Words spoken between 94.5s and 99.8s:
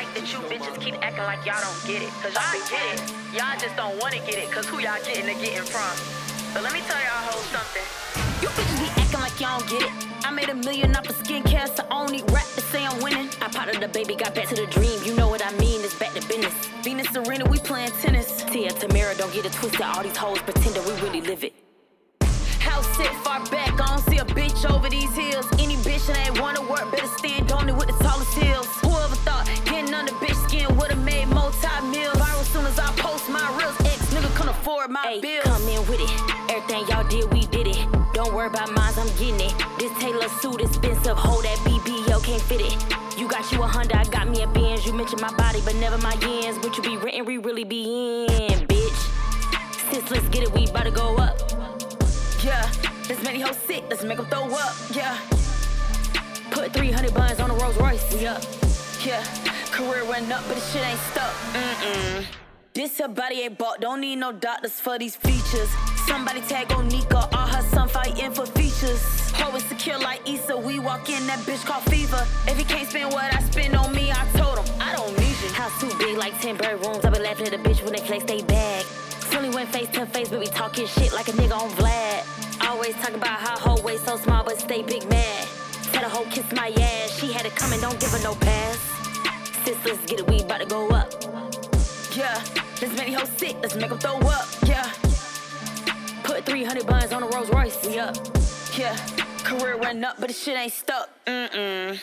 Yeah, Put 300 buns on a Rolls Royce. up. Yeah, career